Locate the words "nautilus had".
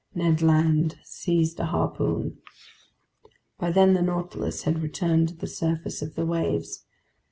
4.01-4.81